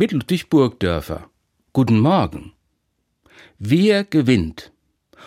[0.00, 1.28] mit Ludwig Burgdörfer.
[1.74, 2.54] Guten Morgen.
[3.58, 4.72] Wir gewinnt.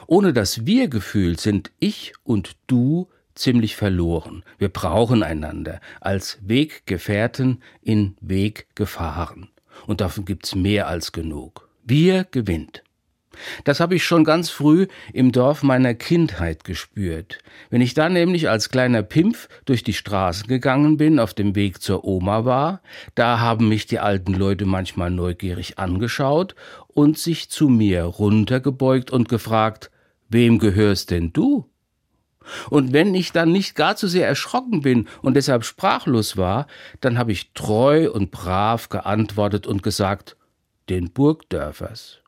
[0.08, 4.44] Ohne das Wir-Gefühl sind ich und du ziemlich verloren.
[4.58, 9.52] Wir brauchen einander als Weggefährten in Weggefahren.
[9.86, 11.70] Und davon gibt's mehr als genug.
[11.84, 12.83] Wir gewinnt.
[13.64, 17.40] Das habe ich schon ganz früh im Dorf meiner Kindheit gespürt.
[17.70, 21.82] Wenn ich da nämlich als kleiner Pimpf durch die Straßen gegangen bin, auf dem Weg
[21.82, 22.82] zur Oma war,
[23.16, 26.56] da haben mich die alten Leute manchmal neugierig angeschaut
[26.88, 29.92] und sich zu mir runtergebeugt und gefragt,
[30.30, 31.70] wem gehörst denn du?
[32.70, 36.68] Und wenn ich dann nicht gar zu sehr erschrocken bin und deshalb sprachlos war,
[37.02, 40.36] dann habe ich treu und brav geantwortet und gesagt,
[40.90, 42.23] den Burgdörfers.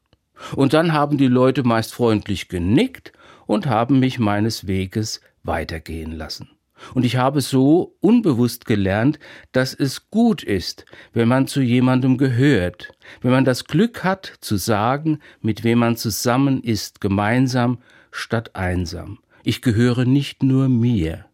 [0.56, 3.14] Und dann haben die Leute meist freundlich genickt
[3.46, 6.50] und haben mich meines Weges weitergehen lassen.
[6.94, 9.18] Und ich habe so unbewusst gelernt,
[9.54, 14.58] dass es gut ist, wenn man zu jemandem gehört, wenn man das Glück hat zu
[14.58, 17.80] sagen, mit wem man zusammen ist, gemeinsam
[18.12, 19.20] statt einsam.
[19.44, 21.26] Ich gehöre nicht nur mir.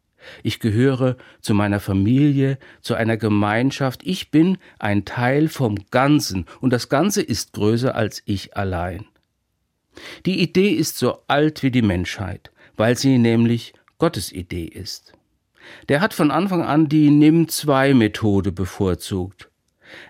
[0.43, 4.01] Ich gehöre zu meiner Familie, zu einer Gemeinschaft.
[4.03, 9.05] Ich bin ein Teil vom Ganzen und das Ganze ist größer als ich allein.
[10.25, 15.13] Die Idee ist so alt wie die Menschheit, weil sie nämlich Gottes Idee ist.
[15.89, 19.49] Der hat von Anfang an die Nimm-2-Methode bevorzugt.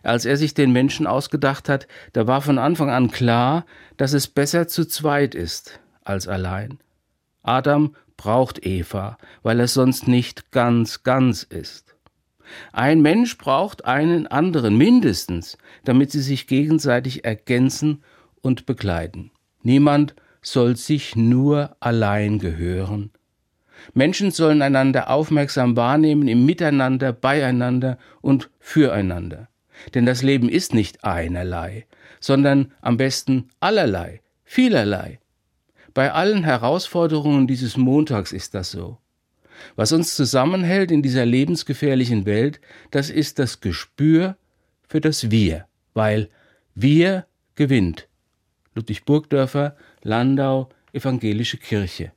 [0.03, 3.66] Als er sich den Menschen ausgedacht hat, da war von Anfang an klar,
[3.98, 6.80] dass es besser zu zweit ist als allein.
[7.44, 11.96] Adam braucht Eva, weil er sonst nicht ganz ganz ist.
[12.72, 18.04] Ein Mensch braucht einen anderen mindestens, damit sie sich gegenseitig ergänzen
[18.42, 19.32] und begleiten.
[19.64, 23.10] Niemand soll sich nur allein gehören.
[23.96, 29.50] Menschen sollen einander aufmerksam wahrnehmen im Miteinander, beieinander und füreinander.
[29.96, 31.88] Denn das Leben ist nicht einerlei,
[32.20, 35.21] sondern am besten allerlei, vielerlei.
[35.94, 38.97] Bei allen Herausforderungen dieses Montags ist das so.
[39.75, 42.59] Was uns zusammenhält in dieser lebensgefährlichen Welt,
[42.90, 44.38] das ist das Gespür
[44.88, 46.30] für das Wir, weil
[46.74, 47.25] Wir
[47.56, 48.07] gewinnt.
[48.74, 52.12] Ludwig Burgdörfer, Landau, Evangelische Kirche.